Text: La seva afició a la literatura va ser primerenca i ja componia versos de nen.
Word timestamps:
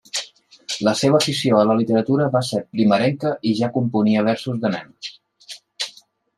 La 0.87 0.93
seva 1.01 1.19
afició 1.23 1.59
a 1.59 1.65
la 1.73 1.75
literatura 1.81 2.31
va 2.37 2.41
ser 2.49 2.63
primerenca 2.77 3.35
i 3.51 3.55
ja 3.63 3.71
componia 3.79 4.27
versos 4.33 4.61
de 4.67 4.75
nen. 4.77 4.93